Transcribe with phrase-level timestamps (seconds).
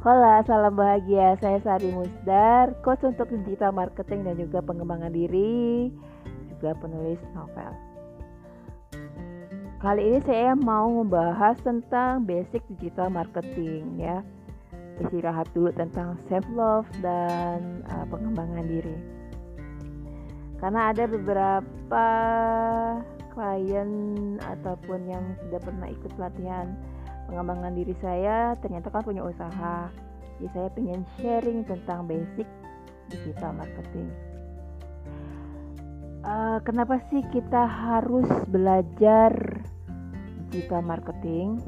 [0.00, 1.36] Hola, salam bahagia.
[1.44, 5.92] Saya Sari Musdar, coach untuk digital marketing dan juga pengembangan diri,
[6.56, 7.68] juga penulis novel.
[9.76, 14.24] Kali ini saya mau membahas tentang basic digital marketing ya.
[15.04, 18.96] Istirahat dulu tentang self love dan uh, pengembangan diri.
[20.64, 22.06] Karena ada beberapa
[23.36, 23.92] klien
[24.48, 26.72] ataupun yang sudah pernah ikut pelatihan
[27.30, 29.86] pengembangan diri saya ternyata kan punya usaha.
[30.42, 32.48] Jadi saya pengen sharing tentang basic
[33.06, 34.10] digital marketing.
[36.20, 39.30] Uh, kenapa sih kita harus belajar
[40.50, 41.62] digital marketing?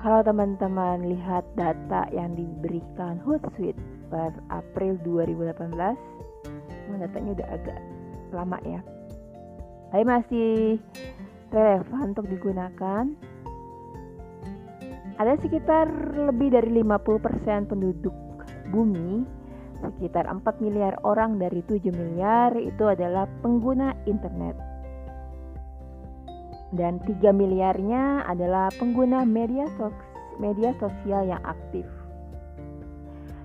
[0.00, 3.80] Kalau teman-teman lihat data yang diberikan Hootsuite
[4.12, 6.14] per April 2018
[7.00, 7.78] datanya udah agak
[8.32, 8.80] lama ya.
[9.92, 10.52] Tapi masih
[11.54, 13.06] relevan untuk digunakan.
[15.14, 15.86] Ada sekitar
[16.34, 18.14] lebih dari 50% penduduk
[18.74, 19.22] bumi,
[19.78, 24.58] sekitar 4 miliar orang dari 7 miliar itu adalah pengguna internet.
[26.74, 29.94] Dan 3 miliarnya adalah pengguna media, sos
[30.42, 31.86] media sosial yang aktif.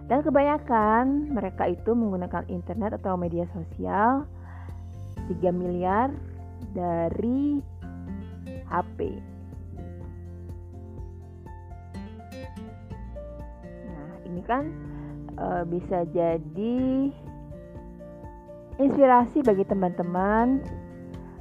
[0.10, 4.26] Dan kebanyakan mereka itu menggunakan internet atau media sosial
[5.30, 6.10] 3 miliar
[6.74, 7.62] dari
[8.70, 9.18] HP.
[13.90, 14.64] Nah, ini kan
[15.36, 16.78] e, bisa jadi
[18.80, 20.64] inspirasi bagi teman-teman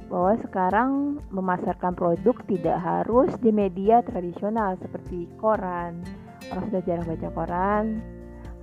[0.09, 6.01] bahwa sekarang memasarkan produk tidak harus di media tradisional seperti koran,
[6.49, 7.85] orang sudah jarang baca koran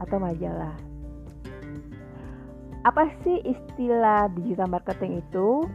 [0.03, 0.77] atau majalah.
[2.87, 5.67] Apa sih istilah digital marketing itu?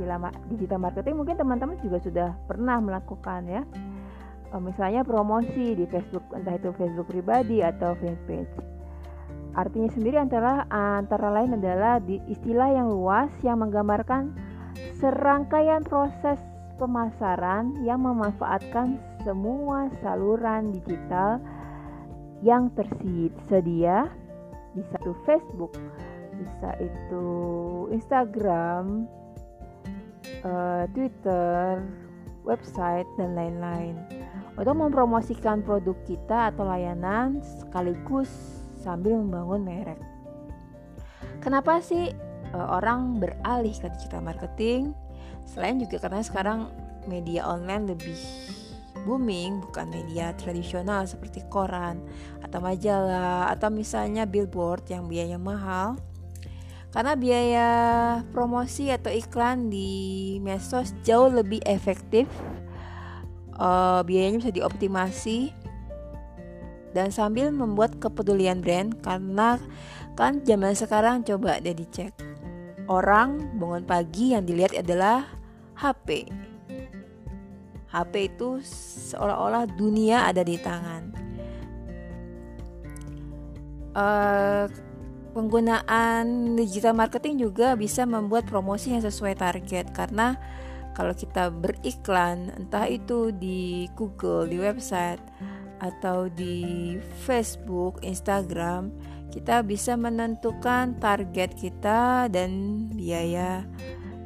[0.00, 3.62] Istilah digital marketing mungkin teman-teman juga sudah pernah melakukan ya.
[4.48, 8.80] Eh, misalnya promosi di Facebook entah itu Facebook pribadi atau fanpage
[9.50, 14.30] artinya sendiri antara antara lain adalah di istilah yang luas yang menggambarkan
[15.02, 16.38] serangkaian proses
[16.78, 21.42] pemasaran yang memanfaatkan semua saluran digital
[22.40, 24.08] yang tersedia.
[24.72, 25.74] Bisa itu Facebook
[26.40, 27.26] bisa itu
[27.92, 29.04] Instagram
[30.44, 31.84] uh, Twitter,
[32.44, 33.96] website, dan lain-lain.
[34.58, 38.28] Untuk mempromosikan produk kita atau layanan sekaligus
[38.76, 40.00] sambil membangun merek.
[41.40, 42.12] Kenapa sih
[42.52, 44.92] uh, orang beralih ke digital marketing?
[45.48, 46.68] Selain juga karena sekarang
[47.08, 48.18] media online lebih
[49.08, 52.04] booming bukan media tradisional seperti koran
[52.44, 55.96] atau majalah atau misalnya billboard yang biayanya mahal
[56.90, 57.68] karena biaya
[58.34, 62.26] promosi atau iklan di medsos jauh lebih efektif
[63.58, 65.54] uh, biayanya bisa dioptimasi
[66.90, 69.62] dan sambil membuat kepedulian brand karena
[70.18, 72.10] kan zaman sekarang coba deh dicek.
[72.90, 75.22] Orang bangun pagi yang dilihat adalah
[75.78, 76.26] HP
[77.90, 78.62] HP itu
[79.10, 81.10] seolah-olah dunia ada di tangan.
[83.90, 84.70] Uh,
[85.30, 90.36] penggunaan digital marketing juga bisa membuat promosi yang sesuai target karena
[90.92, 95.22] kalau kita beriklan entah itu di Google, di website
[95.80, 98.92] atau di Facebook, Instagram,
[99.32, 102.50] kita bisa menentukan target kita dan
[102.92, 103.64] biaya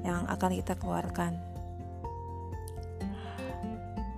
[0.03, 1.37] yang akan kita keluarkan.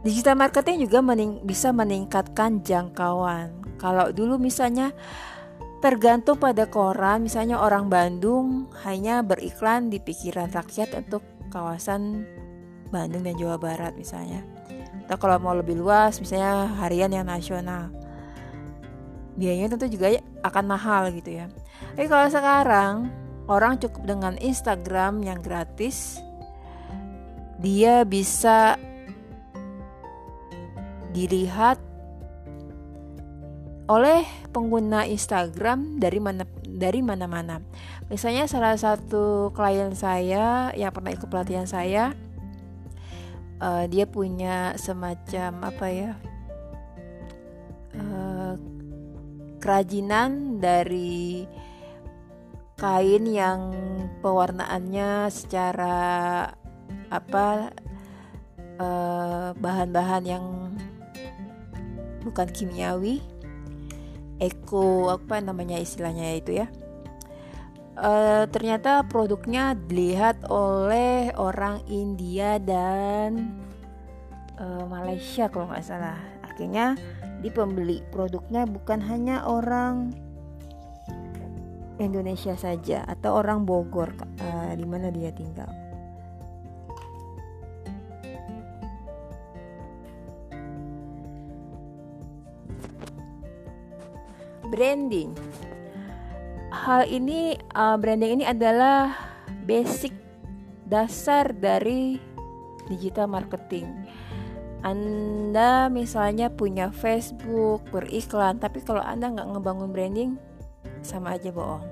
[0.06, 3.58] Digital marketing juga mening bisa meningkatkan jangkauan.
[3.76, 4.94] Kalau dulu misalnya
[5.80, 7.24] tergantung pada koran.
[7.24, 11.22] Misalnya orang Bandung hanya beriklan di pikiran rakyat untuk
[11.52, 12.26] kawasan
[12.90, 14.42] Bandung dan Jawa Barat misalnya.
[15.06, 17.90] Atau kalau mau lebih luas misalnya harian yang nasional.
[19.36, 21.46] Biayanya tentu juga akan mahal gitu ya.
[21.92, 22.94] Tapi kalau sekarang
[23.46, 26.20] orang cukup dengan Instagram yang gratis.
[27.56, 28.76] Dia bisa
[31.16, 31.80] dilihat
[33.86, 37.62] oleh pengguna Instagram dari mana dari mana-mana.
[38.10, 42.14] Misalnya salah satu klien saya yang pernah ikut pelatihan saya,
[43.60, 46.12] uh, dia punya semacam apa ya
[47.96, 48.54] uh,
[49.62, 51.48] kerajinan dari
[52.76, 53.72] kain yang
[54.20, 56.44] pewarnaannya secara
[57.08, 57.72] apa
[58.76, 60.44] eh, bahan-bahan uh, yang
[62.20, 63.24] bukan kimiawi
[64.36, 66.68] Eko apa namanya istilahnya itu ya?
[67.96, 73.56] Uh, ternyata produknya dilihat oleh orang India dan
[74.60, 76.20] uh, Malaysia kalau nggak salah.
[76.44, 76.92] Artinya
[77.40, 80.12] di pembeli produknya bukan hanya orang
[81.96, 84.12] Indonesia saja atau orang Bogor
[84.44, 85.85] uh, di mana dia tinggal.
[94.68, 95.30] Branding.
[96.74, 99.14] Hal ini uh, branding ini adalah
[99.64, 100.12] basic
[100.86, 102.18] dasar dari
[102.90, 103.86] digital marketing.
[104.86, 110.30] Anda misalnya punya Facebook beriklan, tapi kalau Anda nggak ngebangun branding,
[111.02, 111.82] sama aja bohong.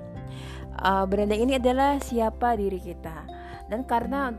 [0.79, 3.27] Uh, branding ini adalah siapa diri kita.
[3.67, 4.31] Dan karena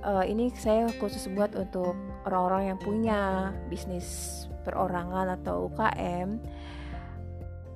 [0.00, 3.20] uh, ini saya khusus buat untuk orang-orang yang punya
[3.68, 6.38] bisnis perorangan atau UKM,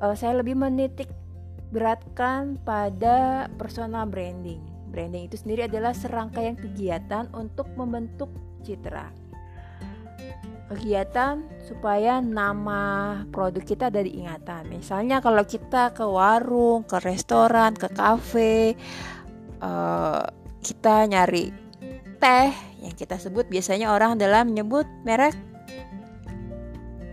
[0.01, 1.09] uh, saya lebih menitik
[1.71, 4.63] beratkan pada personal branding.
[4.91, 8.31] Branding itu sendiri adalah serangkaian kegiatan untuk membentuk
[8.65, 9.27] citra
[10.67, 14.67] kegiatan supaya nama produk kita ada diingatan.
[14.67, 18.75] Misalnya kalau kita ke warung, ke restoran, ke kafe,
[19.63, 20.27] uh,
[20.63, 21.55] kita nyari
[22.19, 22.51] teh
[22.83, 25.39] yang kita sebut biasanya orang dalam menyebut merek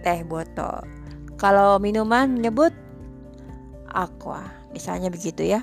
[0.01, 0.92] teh botol.
[1.43, 2.71] Kalau minuman menyebut
[3.91, 5.59] aqua, misalnya begitu ya.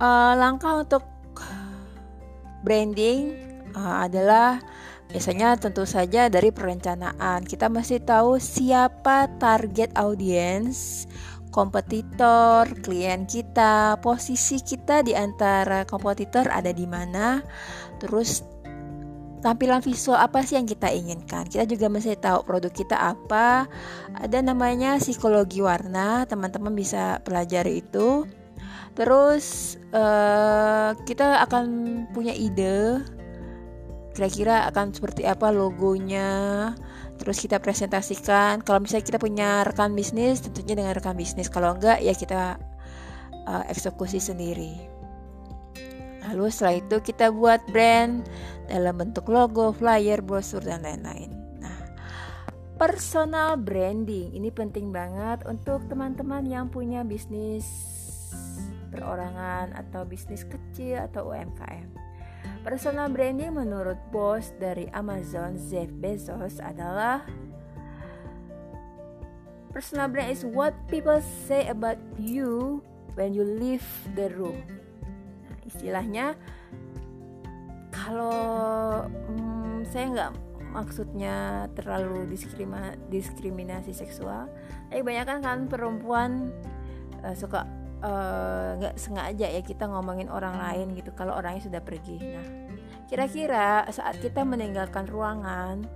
[0.00, 1.04] Uh, langkah untuk
[2.64, 3.36] branding
[3.76, 4.64] uh, adalah
[5.12, 7.44] biasanya tentu saja dari perencanaan.
[7.44, 11.04] Kita mesti tahu siapa target audiens,
[11.52, 17.44] kompetitor, klien kita, posisi kita di antara kompetitor ada di mana,
[18.00, 18.55] terus
[19.46, 21.46] tampilan visual apa sih yang kita inginkan.
[21.46, 23.70] Kita juga mesti tahu produk kita apa.
[24.18, 28.26] Ada namanya psikologi warna, teman-teman bisa pelajari itu.
[28.98, 31.64] Terus uh, kita akan
[32.10, 33.06] punya ide
[34.16, 36.72] kira-kira akan seperti apa logonya
[37.20, 42.00] terus kita presentasikan kalau misalnya kita punya rekan bisnis tentunya dengan rekan bisnis kalau enggak
[42.00, 42.56] ya kita
[43.44, 44.95] uh, eksekusi sendiri
[46.30, 48.26] lalu setelah itu kita buat brand
[48.66, 51.30] dalam bentuk logo flyer brosur dan lain-lain.
[51.62, 51.78] Nah
[52.76, 54.34] personal branding.
[54.34, 57.64] Ini penting banget untuk teman-teman yang punya bisnis
[58.90, 62.06] perorangan atau bisnis kecil atau UMKM
[62.66, 67.22] Personal branding menurut bos dari Amazon Jeff Bezos adalah
[69.70, 72.80] Personal brand is what people say about you
[73.12, 73.84] when you leave
[74.16, 74.56] the room.
[75.66, 76.38] Istilahnya
[77.90, 80.32] kalau hmm, saya nggak
[80.70, 84.46] maksudnya terlalu diskrimina, diskriminasi seksual,
[84.92, 86.52] banyak kan perempuan
[87.24, 87.64] uh, suka
[87.96, 92.20] Eh, nggak uh, sengaja ya kita ngomongin orang lain gitu kalau orangnya sudah pergi.
[92.20, 92.46] Nah,
[93.08, 95.88] kira-kira saat kita meninggalkan ruangan,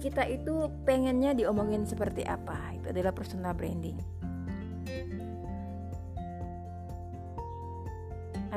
[0.00, 2.72] kita itu pengennya diomongin seperti apa?
[2.80, 4.17] Itu adalah personal branding.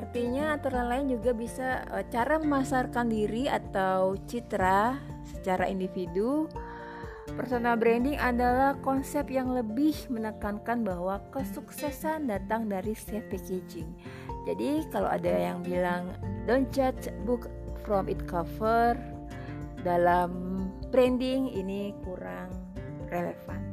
[0.02, 6.50] Artinya antara lain juga bisa uh, cara memasarkan diri atau citra secara individu
[7.32, 13.88] Personal branding adalah konsep yang lebih menekankan bahwa kesuksesan datang dari safe packaging.
[14.44, 16.12] Jadi kalau ada yang bilang
[16.44, 17.48] don't judge book
[17.88, 19.00] from its cover
[19.86, 22.52] dalam branding ini kurang
[23.08, 23.71] relevan.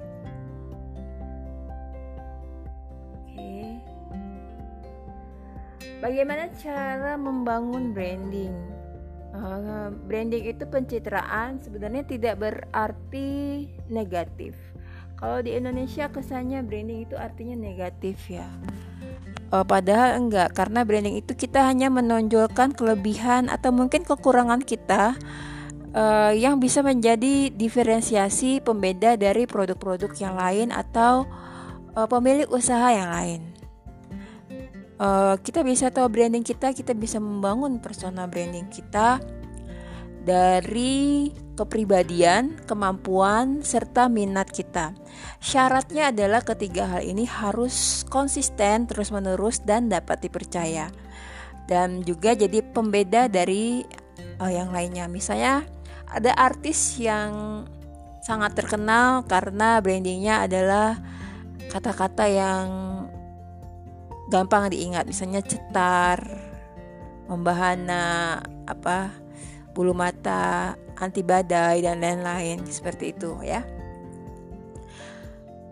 [5.99, 8.55] Bagaimana cara membangun branding?
[9.35, 14.55] Uh, branding itu pencitraan sebenarnya tidak berarti negatif.
[15.19, 18.47] Kalau di Indonesia kesannya branding itu artinya negatif ya.
[19.51, 25.19] Uh, padahal enggak, karena branding itu kita hanya menonjolkan kelebihan atau mungkin kekurangan kita
[25.99, 31.27] uh, yang bisa menjadi diferensiasi pembeda dari produk-produk yang lain atau
[31.99, 33.58] uh, pemilik usaha yang lain.
[34.99, 39.23] Uh, kita bisa tahu branding kita, kita bisa membangun personal branding kita
[40.27, 44.95] dari kepribadian, kemampuan, serta minat kita.
[45.39, 50.91] Syaratnya adalah ketiga hal ini harus konsisten, terus-menerus, dan dapat dipercaya,
[51.71, 53.87] dan juga jadi pembeda dari
[54.43, 55.07] uh, yang lainnya.
[55.07, 55.63] Misalnya,
[56.11, 57.65] ada artis yang
[58.27, 61.01] sangat terkenal karena brandingnya adalah
[61.73, 62.67] kata-kata yang
[64.29, 65.09] gampang diingat.
[65.09, 66.23] Misalnya cetar
[67.29, 69.13] membahana apa
[69.77, 72.65] bulu mata anti badai dan lain-lain.
[72.69, 73.65] Seperti itu ya.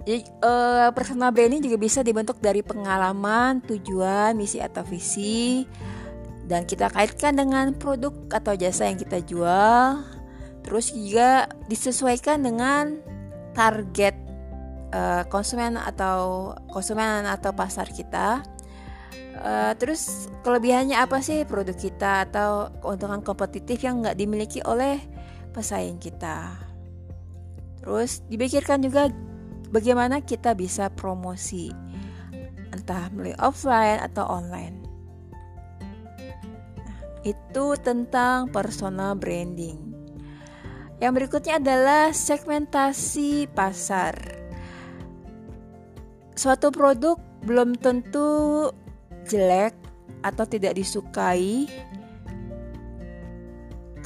[0.07, 5.67] Jadi uh, personal branding juga bisa dibentuk dari pengalaman tujuan misi atau visi.
[6.47, 10.07] Dan kita kaitkan dengan produk atau jasa yang kita jual.
[10.63, 13.03] Terus juga disesuaikan dengan
[13.51, 14.26] target
[14.97, 18.41] uh, konsumen atau konsumen atau pasar kita.
[19.37, 24.97] Uh, terus kelebihannya apa sih produk kita atau keuntungan kompetitif yang nggak dimiliki oleh
[25.53, 26.57] pesaing kita?
[27.85, 29.13] Terus dipikirkan juga
[29.69, 31.69] bagaimana kita bisa promosi
[32.73, 34.77] entah melalui offline atau online.
[36.81, 39.87] Nah, itu tentang personal branding.
[40.97, 44.46] Yang berikutnya adalah segmentasi pasar.
[46.37, 47.17] Suatu produk
[47.49, 48.69] belum tentu
[49.25, 49.73] jelek
[50.21, 51.65] atau tidak disukai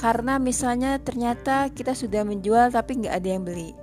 [0.01, 3.77] karena misalnya ternyata kita sudah menjual tapi nggak ada yang beli.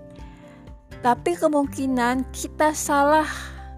[0.99, 3.29] Tapi kemungkinan kita salah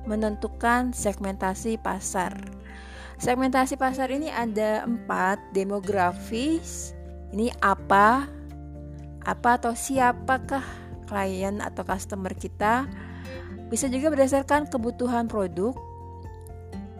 [0.09, 2.33] menentukan segmentasi pasar.
[3.21, 6.97] Segmentasi pasar ini ada empat demografis.
[7.37, 8.25] Ini apa,
[9.29, 10.65] apa atau siapakah
[11.05, 12.89] klien atau customer kita
[13.71, 15.73] bisa juga berdasarkan kebutuhan produk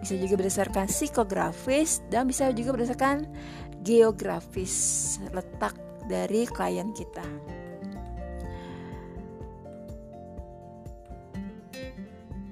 [0.01, 3.29] bisa juga berdasarkan psikografis dan bisa juga berdasarkan
[3.85, 4.73] geografis
[5.29, 5.77] letak
[6.09, 7.25] dari klien kita.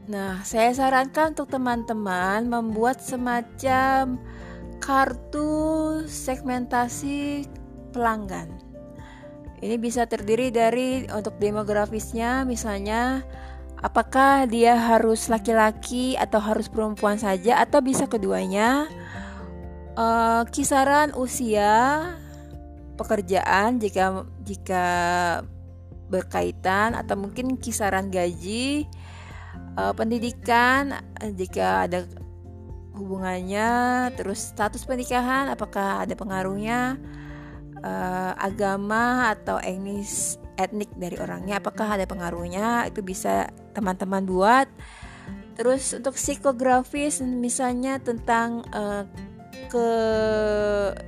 [0.09, 4.17] Nah, saya sarankan untuk teman-teman membuat semacam
[4.81, 5.53] kartu
[6.09, 7.45] segmentasi
[7.93, 8.49] pelanggan.
[9.61, 13.21] Ini bisa terdiri dari untuk demografisnya misalnya
[13.79, 18.87] apakah dia harus laki-laki atau harus perempuan saja atau bisa keduanya.
[19.99, 22.07] Uh, kisaran usia
[22.95, 24.87] pekerjaan jika jika
[26.07, 28.87] berkaitan atau mungkin kisaran gaji
[29.75, 31.03] uh, pendidikan
[31.35, 32.07] jika ada
[32.95, 33.71] hubungannya
[34.15, 36.95] terus status pernikahan apakah ada pengaruhnya
[37.83, 44.67] uh, agama atau etnis etnik dari orangnya apakah ada pengaruhnya itu bisa teman-teman buat.
[45.55, 49.07] Terus untuk psikografis misalnya tentang uh,
[49.71, 49.88] ke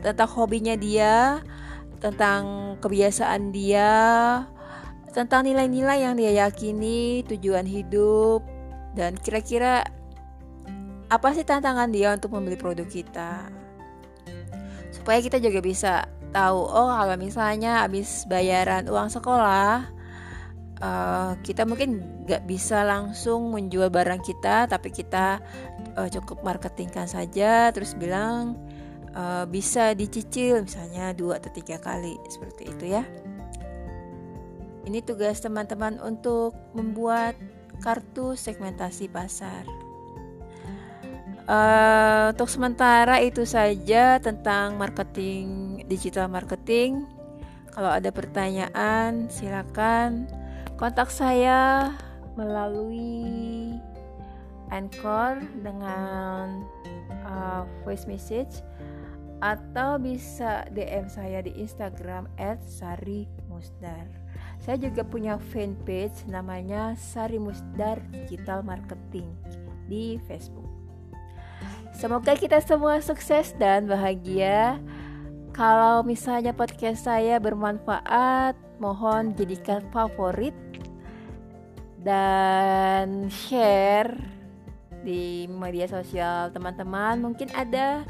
[0.03, 1.43] tentang hobinya dia
[2.01, 3.93] tentang kebiasaan dia
[5.11, 8.47] tentang nilai-nilai yang dia yakini tujuan hidup
[8.95, 9.87] dan kira-kira
[11.11, 13.51] apa sih tantangan dia untuk membeli produk kita.
[14.95, 19.87] Supaya kita juga bisa tahu oh kalau misalnya habis bayaran uang sekolah
[20.81, 25.39] uh, kita mungkin nggak bisa langsung menjual barang kita tapi kita
[25.99, 28.57] uh, cukup marketingkan saja terus bilang
[29.15, 33.05] uh, bisa dicicil misalnya dua atau tiga kali seperti itu ya.
[34.81, 37.37] Ini tugas teman-teman untuk membuat
[37.85, 39.63] kartu segmentasi pasar.
[41.51, 47.11] Uh, untuk sementara itu saja tentang marketing digital marketing.
[47.75, 50.31] Kalau ada pertanyaan, silakan
[50.79, 51.91] kontak saya
[52.39, 53.75] melalui
[54.71, 56.63] Anchor dengan
[57.27, 58.63] uh, voice message
[59.43, 62.31] atau bisa DM saya di Instagram
[62.63, 64.07] @sarimusdar.
[64.61, 69.33] Saya juga punya fanpage namanya Sari Musdar Digital Marketing
[69.89, 70.69] di Facebook.
[71.97, 74.77] Semoga kita semua sukses dan bahagia.
[75.51, 80.55] Kalau misalnya podcast saya bermanfaat, mohon jadikan favorit
[82.01, 84.15] dan share
[85.03, 87.19] di media sosial teman-teman.
[87.19, 88.07] Mungkin ada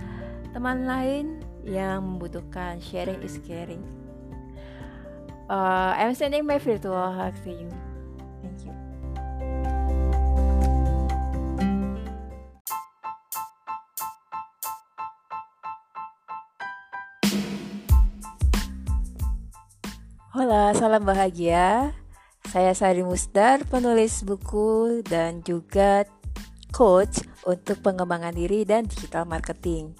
[0.52, 3.82] teman lain yang membutuhkan sharing is caring.
[5.50, 7.89] Uh, I'm sending my virtual hug to you.
[20.40, 21.92] Hola, salam bahagia.
[22.48, 26.08] Saya Sari Musdar, penulis buku dan juga
[26.72, 29.92] coach untuk pengembangan diri dan digital marketing.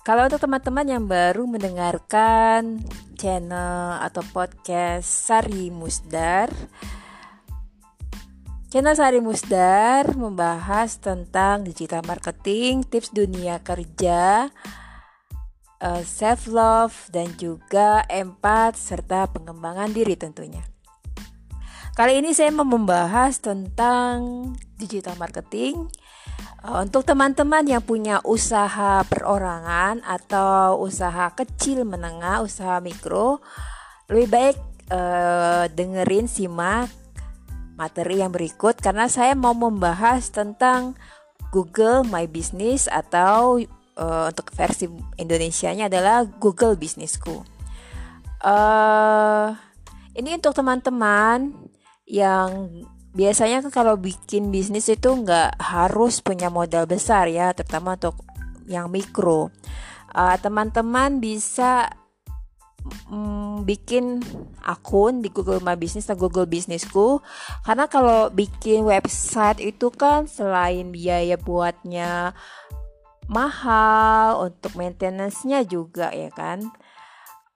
[0.00, 2.80] Kalau untuk teman-teman yang baru mendengarkan
[3.20, 6.48] channel atau podcast Sari Musdar,
[8.72, 14.48] channel Sari Musdar membahas tentang digital marketing, tips dunia kerja,
[15.82, 20.62] uh, eh, self love dan juga empat serta pengembangan diri tentunya.
[21.92, 24.48] Kali ini saya mau membahas tentang
[24.80, 25.92] digital marketing
[26.64, 33.44] uh, untuk teman-teman yang punya usaha perorangan atau usaha kecil menengah, usaha mikro,
[34.08, 34.56] lebih baik
[34.88, 36.88] uh, dengerin simak
[37.76, 40.96] materi yang berikut karena saya mau membahas tentang
[41.52, 43.60] Google My Business atau
[43.96, 47.42] uh, untuk versi Indonesia-nya adalah Google Bisnisku.
[48.42, 49.48] uh,
[50.12, 51.56] ini untuk teman-teman
[52.04, 52.68] yang
[53.12, 58.20] biasanya kan kalau bikin bisnis itu nggak harus punya modal besar ya, terutama untuk
[58.68, 59.52] yang mikro.
[60.12, 61.88] teman teman-teman bisa
[63.08, 64.20] mm, bikin
[64.62, 67.22] akun di Google My Business atau Google Businessku
[67.64, 72.36] karena kalau bikin website itu kan selain biaya buatnya
[73.32, 76.68] mahal untuk maintenance-nya juga ya kan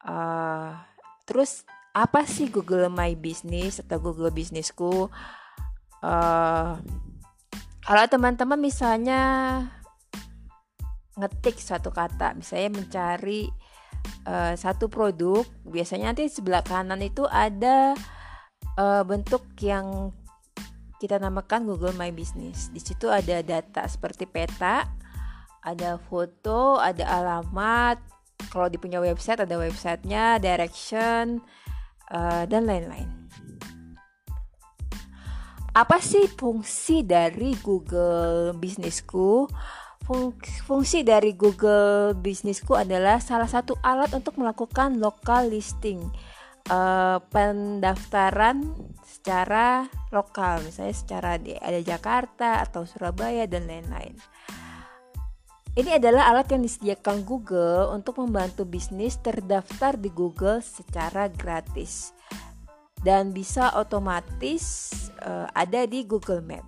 [0.09, 0.73] uh,
[1.29, 5.13] terus apa sih Google My Business atau Google Businessku
[6.01, 6.73] uh,
[7.87, 9.23] kalau teman-teman misalnya
[11.17, 13.49] ngetik satu kata misalnya mencari
[14.29, 17.97] uh, satu produk biasanya nanti sebelah kanan itu ada
[18.77, 20.13] uh, bentuk yang
[20.97, 22.73] kita namakan Google My Business.
[22.73, 24.89] Di situ ada data seperti peta,
[25.67, 27.99] ada foto, ada alamat.
[28.55, 31.43] Kalau di punya website ada websitenya, direction,
[32.15, 33.11] uh, dan lain-lain.
[35.77, 39.45] Apa sih fungsi dari Google Businessku?
[40.65, 46.01] Fungsi dari Google Businessku adalah salah satu alat untuk melakukan local listing,
[46.71, 48.63] uh, pendaftaran
[49.03, 54.15] secara lokal, misalnya secara di ada Jakarta atau Surabaya dan lain-lain.
[55.77, 62.17] Ini adalah alat yang disediakan Google untuk membantu bisnis terdaftar di Google secara gratis
[63.05, 64.89] dan bisa otomatis
[65.21, 66.65] uh, ada di Google Map.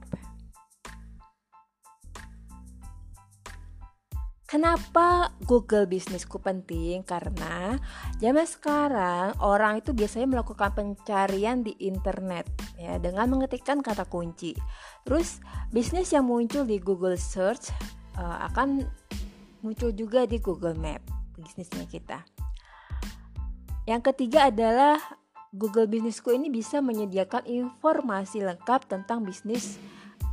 [4.45, 7.01] Kenapa Google bisnisku penting?
[7.01, 7.81] Karena
[8.21, 12.45] zaman sekarang orang itu biasanya melakukan pencarian di internet
[12.77, 14.53] ya dengan mengetikkan kata kunci.
[15.09, 15.41] Terus
[15.73, 17.73] bisnis yang muncul di Google Search
[18.19, 18.83] uh, akan
[19.63, 21.01] muncul juga di Google Map
[21.39, 22.19] bisnisnya kita.
[23.87, 25.01] Yang ketiga adalah
[25.55, 29.81] Google Bisnisku ini bisa menyediakan informasi lengkap tentang bisnis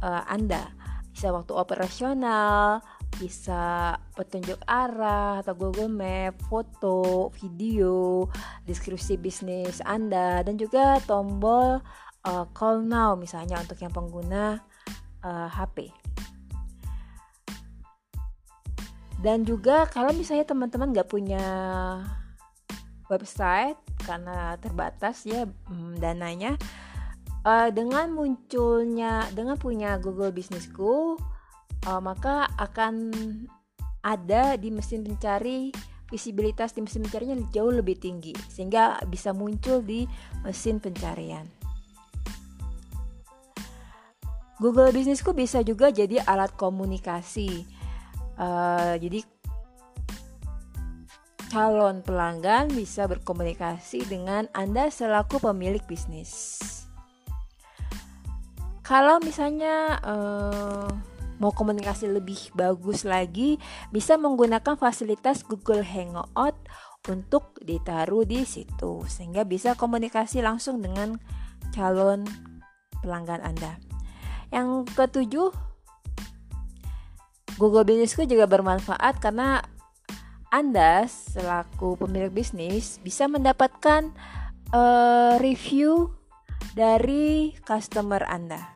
[0.03, 0.75] uh, Anda.
[1.15, 2.83] Bisa waktu operasional,
[3.15, 8.27] bisa petunjuk arah atau Google Map, foto, video,
[8.67, 11.79] deskripsi bisnis Anda dan juga tombol
[12.27, 14.59] uh, call now misalnya untuk yang pengguna
[15.23, 15.95] uh, HP.
[19.19, 21.43] Dan juga kalau misalnya teman-teman nggak punya
[23.07, 26.57] website karena terbatas ya hmm, dananya,
[27.45, 31.15] uh, dengan munculnya dengan punya Google Bisnisku
[31.85, 33.13] uh, maka akan
[34.05, 35.73] ada di mesin pencari
[36.05, 40.05] visibilitas di mesin pencarinya jauh lebih tinggi sehingga bisa muncul di
[40.45, 41.45] mesin pencarian.
[44.55, 47.67] Google Bisnisku bisa juga jadi alat komunikasi.
[48.35, 49.23] Uh, jadi
[51.47, 56.59] calon pelanggan bisa berkomunikasi dengan Anda selaku pemilik bisnis.
[58.85, 60.89] Kalau misalnya uh,
[61.39, 63.57] mau komunikasi lebih bagus lagi
[63.89, 66.55] bisa menggunakan fasilitas Google Hangout
[67.09, 71.17] untuk ditaruh di situ sehingga bisa komunikasi langsung dengan
[71.73, 72.25] calon
[73.01, 73.77] pelanggan Anda.
[74.53, 75.49] Yang ketujuh,
[77.55, 79.63] Google Businessku juga bermanfaat karena
[80.51, 84.11] Anda selaku pemilik bisnis bisa mendapatkan
[84.75, 86.11] uh, review
[86.75, 88.75] dari customer Anda.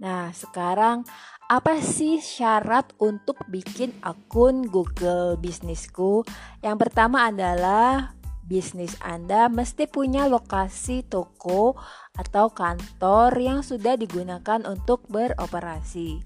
[0.00, 1.04] Nah, sekarang
[1.48, 6.24] apa sih syarat untuk bikin akun Google Bisnisku?
[6.64, 8.16] Yang pertama adalah
[8.48, 11.76] bisnis Anda mesti punya lokasi toko
[12.16, 16.24] atau kantor yang sudah digunakan untuk beroperasi.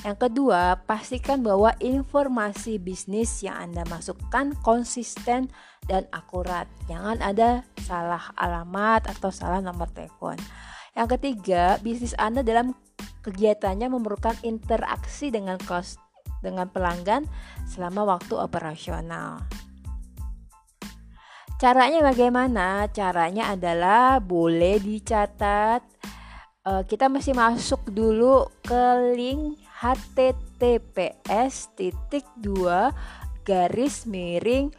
[0.00, 5.52] Yang kedua, pastikan bahwa informasi bisnis yang Anda masukkan konsisten
[5.84, 6.64] dan akurat.
[6.88, 10.40] Jangan ada salah alamat atau salah nomor telepon.
[10.96, 12.72] Yang ketiga, bisnis Anda dalam
[13.22, 15.94] Kegiatannya memerlukan interaksi dengan kos
[16.42, 17.22] dengan pelanggan
[17.70, 19.46] selama waktu operasional.
[21.62, 22.90] Caranya bagaimana?
[22.90, 25.86] Caranya adalah boleh dicatat.
[26.66, 32.94] Uh, kita mesti masuk dulu ke link https titik dua
[33.42, 34.70] garis miring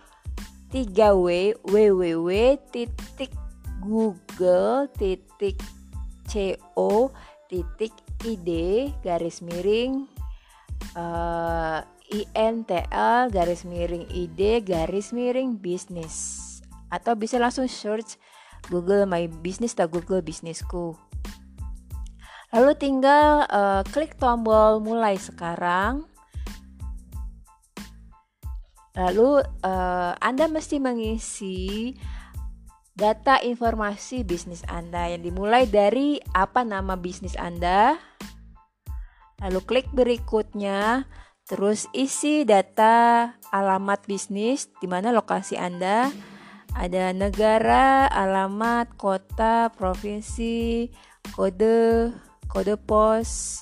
[0.72, 2.32] 3w www
[2.72, 3.36] titik
[3.84, 5.60] google titik
[6.24, 7.12] co
[7.52, 7.92] titik
[8.24, 8.50] id
[9.04, 10.08] garis miring
[10.96, 11.84] uh,
[12.32, 16.40] intl garis miring id garis miring bisnis
[16.88, 18.16] atau bisa langsung search
[18.72, 20.96] Google My Business atau Google Bisnisku.
[22.54, 26.06] Lalu tinggal uh, klik tombol mulai sekarang.
[28.94, 31.98] Lalu uh, Anda mesti mengisi
[32.94, 37.98] data informasi bisnis Anda yang dimulai dari apa nama bisnis Anda.
[39.42, 41.10] Lalu klik berikutnya,
[41.50, 46.14] terus isi data alamat bisnis di mana lokasi Anda.
[46.78, 50.90] Ada negara, alamat, kota, provinsi,
[51.34, 52.14] kode,
[52.54, 53.62] kode pos,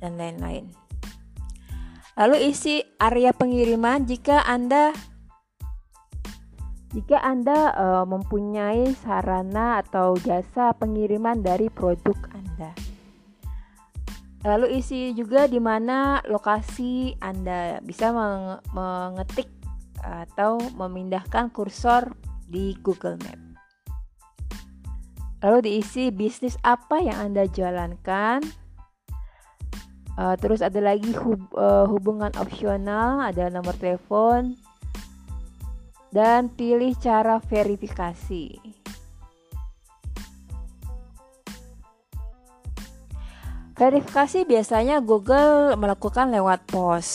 [0.00, 0.72] dan lain-lain.
[2.16, 4.92] Lalu isi area pengiriman jika Anda
[6.90, 12.74] jika Anda uh, mempunyai sarana atau jasa pengiriman dari produk Anda.
[14.40, 19.52] Lalu isi juga di mana lokasi Anda bisa meng mengetik
[20.00, 22.10] atau memindahkan kursor
[22.48, 23.49] di Google Map.
[25.40, 28.44] Lalu diisi bisnis apa yang Anda jalankan.
[30.20, 34.52] Uh, terus ada lagi hub, uh, hubungan opsional, ada nomor telepon,
[36.12, 38.60] dan pilih cara verifikasi.
[43.80, 47.08] Verifikasi biasanya Google melakukan lewat pos.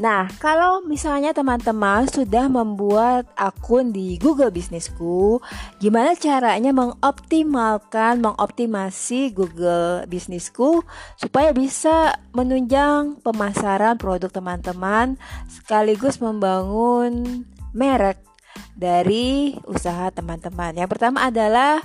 [0.00, 5.44] Nah, kalau misalnya teman-teman sudah membuat akun di Google Bisnisku,
[5.76, 10.88] gimana caranya mengoptimalkan, mengoptimasi Google Bisnisku
[11.20, 15.20] supaya bisa menunjang pemasaran produk teman-teman
[15.52, 17.44] sekaligus membangun
[17.76, 18.24] merek
[18.72, 20.80] dari usaha teman-teman.
[20.80, 21.84] Yang pertama adalah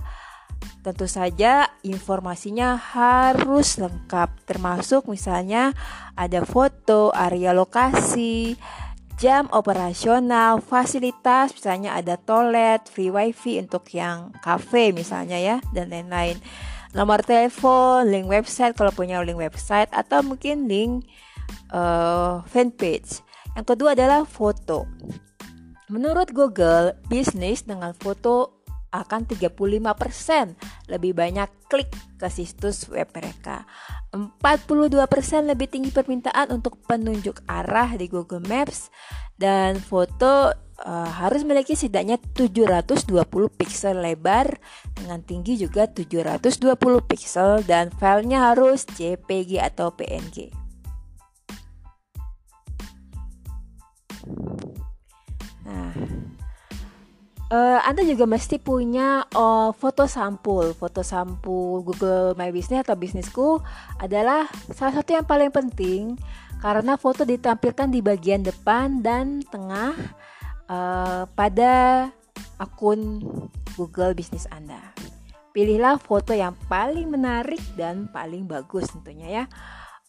[0.86, 5.74] Tentu saja informasinya harus lengkap termasuk misalnya
[6.14, 8.54] ada foto, area lokasi,
[9.18, 16.38] jam operasional, fasilitas misalnya ada toilet, free wifi untuk yang cafe misalnya ya dan lain-lain.
[16.96, 21.04] Nomor telepon, link website kalau punya link website atau mungkin link
[21.76, 23.20] uh, fanpage.
[23.56, 24.88] Yang kedua adalah foto.
[25.92, 28.55] Menurut Google, bisnis dengan foto
[29.02, 30.56] akan 35%
[30.88, 33.68] lebih banyak klik ke situs web mereka.
[34.16, 34.40] 42%
[35.44, 38.88] lebih tinggi permintaan untuk penunjuk arah di Google Maps
[39.36, 44.56] dan foto uh, harus memiliki setidaknya 720 pixel lebar
[44.96, 46.76] dengan tinggi juga 720
[47.08, 50.52] pixel dan filenya harus JPG atau PNG.
[55.66, 55.94] Nah,
[57.56, 60.76] Uh, Anda juga mesti punya uh, foto sampul.
[60.76, 63.64] Foto sampul Google My Business atau bisnisku
[63.96, 66.20] adalah salah satu yang paling penting
[66.60, 69.96] karena foto ditampilkan di bagian depan dan tengah
[70.68, 72.12] uh, pada
[72.60, 73.24] akun
[73.80, 74.92] Google bisnis Anda.
[75.56, 79.46] Pilihlah foto yang paling menarik dan paling bagus tentunya ya.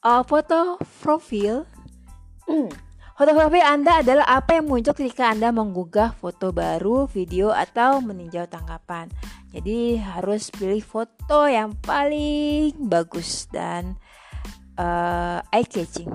[0.03, 1.63] Uh, foto profil
[3.17, 8.45] Foto profil Anda adalah apa yang muncul ketika Anda menggugah foto baru, video, atau meninjau
[8.45, 9.09] tanggapan.
[9.57, 13.97] Jadi harus pilih foto yang paling bagus dan
[14.77, 16.13] uh, eye catching.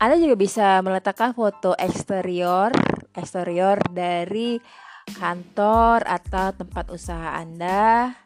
[0.00, 2.72] Anda juga bisa meletakkan foto eksterior,
[3.12, 4.56] eksterior dari
[5.20, 8.23] kantor atau tempat usaha Anda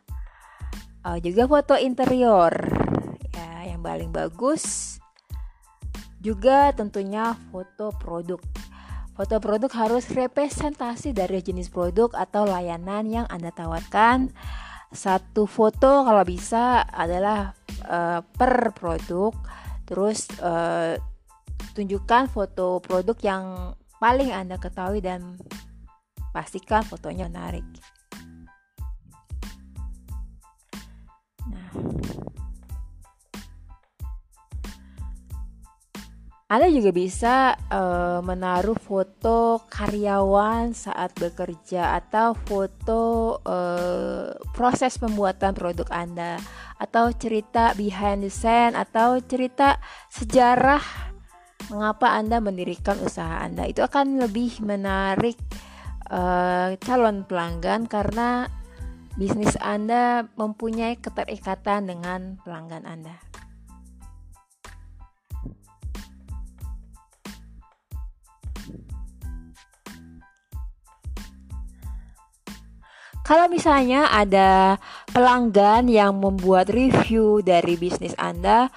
[1.09, 2.53] uh, juga foto interior.
[3.33, 4.97] Ya yang paling bagus
[6.21, 8.43] juga tentunya foto produk.
[9.17, 14.31] Foto produk harus representasi dari jenis produk atau layanan yang anda tawarkan.
[14.95, 17.57] Satu foto kalau bisa adalah
[17.91, 19.35] uh, per produk.
[19.89, 20.95] Terus uh,
[21.75, 25.35] tunjukkan foto produk yang paling anda ketahui dan
[26.31, 27.67] pastikan fotonya menarik
[36.49, 45.85] Anda juga bisa uh, menaruh foto karyawan saat bekerja atau foto uh, proses pembuatan produk
[45.93, 46.41] Anda
[46.81, 49.77] atau cerita behind the scene atau cerita
[50.09, 50.81] sejarah
[51.69, 53.69] mengapa Anda mendirikan usaha Anda.
[53.69, 55.37] Itu akan lebih menarik
[56.09, 58.49] uh, calon pelanggan karena
[59.19, 63.19] bisnis Anda mempunyai keterikatan dengan pelanggan Anda.
[73.27, 74.81] Kalau misalnya ada
[75.13, 78.73] pelanggan yang membuat review dari bisnis Anda,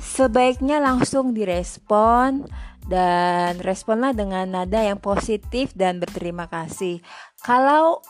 [0.00, 2.48] sebaiknya langsung direspon
[2.88, 7.04] dan responlah dengan nada yang positif dan berterima kasih.
[7.44, 8.00] Kalau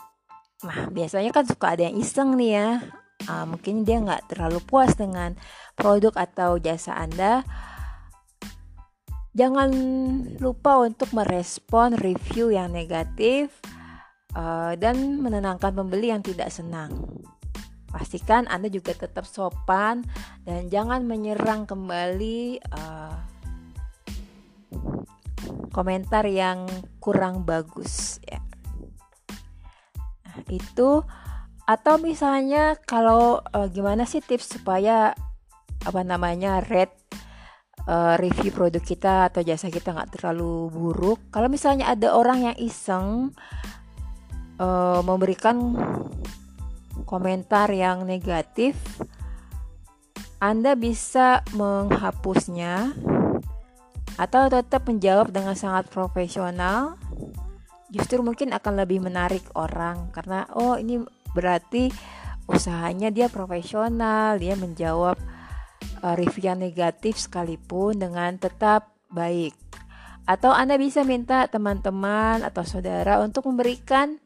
[0.63, 2.69] nah biasanya kan suka ada yang iseng nih ya,
[3.27, 5.35] uh, mungkin dia nggak terlalu puas dengan
[5.75, 7.43] produk atau jasa Anda.
[9.35, 9.67] jangan
[10.39, 13.51] lupa untuk merespon review yang negatif
[14.31, 16.95] uh, dan menenangkan pembeli yang tidak senang.
[17.91, 20.07] Pastikan Anda juga tetap sopan
[20.47, 23.15] dan jangan menyerang kembali uh,
[25.75, 26.63] komentar yang
[27.03, 28.44] kurang bagus ya.
[30.49, 31.03] Itu
[31.65, 35.17] atau misalnya kalau uh, gimana sih tips supaya
[35.81, 36.93] apa namanya red
[37.89, 41.19] uh, review produk kita atau jasa kita nggak terlalu buruk.
[41.33, 43.33] Kalau misalnya ada orang yang iseng
[44.61, 45.73] uh, memberikan
[47.05, 48.77] komentar yang negatif,
[50.41, 52.93] Anda bisa menghapusnya
[54.15, 56.95] atau tetap menjawab dengan sangat profesional.
[57.95, 60.99] Justru mungkin akan lebih menarik orang karena oh ini
[61.31, 61.87] berarti
[62.43, 65.15] usahanya dia profesional, dia menjawab
[66.03, 69.55] uh, review yang negatif sekalipun dengan tetap baik.
[70.27, 74.19] Atau Anda bisa minta teman-teman atau saudara untuk memberikan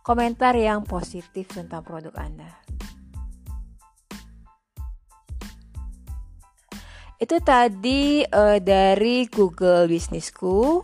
[0.00, 2.56] komentar yang positif tentang produk Anda.
[7.20, 10.80] Itu tadi uh, dari Google Bisnisku.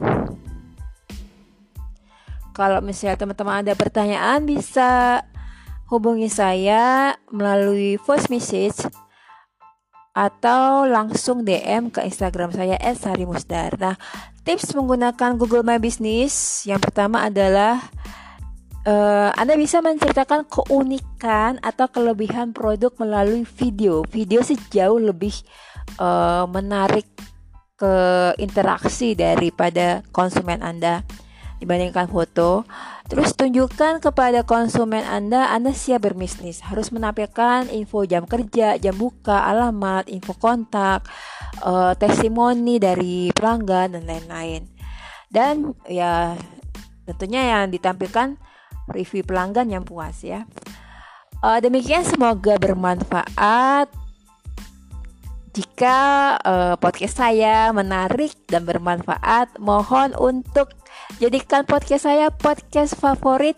[2.57, 5.21] Kalau misalnya teman-teman ada pertanyaan bisa
[5.93, 8.89] hubungi saya melalui voice message
[10.17, 13.77] atau langsung DM ke Instagram saya @sarimusdar.
[13.77, 14.01] Nah,
[14.49, 17.85] tips menggunakan Google My Business yang pertama adalah
[18.89, 24.01] uh, Anda bisa menceritakan keunikan atau kelebihan produk melalui video.
[24.09, 25.37] Video sejauh lebih
[26.01, 27.05] uh, menarik
[27.77, 27.95] ke
[28.41, 31.05] interaksi daripada konsumen Anda
[31.61, 32.69] dibandingkan foto.
[33.07, 36.65] Terus tunjukkan kepada konsumen Anda Anda siap berbisnis.
[36.67, 41.07] Harus menampilkan info jam kerja, jam buka, alamat, info kontak,
[41.63, 44.63] uh, testimoni dari pelanggan dan lain-lain.
[45.31, 46.35] Dan ya
[47.07, 48.39] tentunya yang ditampilkan
[48.91, 50.47] review pelanggan yang puas ya.
[51.45, 54.06] Uh, demikian semoga bermanfaat.
[55.57, 60.69] Jika uh, podcast saya menarik dan bermanfaat, mohon untuk
[61.17, 63.57] jadikan podcast saya podcast favorit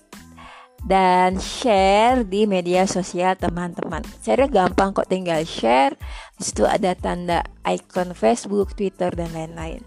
[0.86, 4.06] dan share di media sosial teman-teman.
[4.22, 5.98] Share gampang kok tinggal share.
[6.38, 9.82] Di situ ada tanda icon Facebook, Twitter dan lain-lain.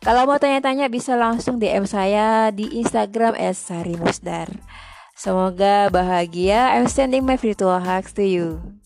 [0.00, 4.48] Kalau mau tanya-tanya bisa langsung DM saya di Instagram @sarimusdar.
[5.12, 6.72] Semoga bahagia.
[6.72, 8.80] I'm sending my virtual hugs to you.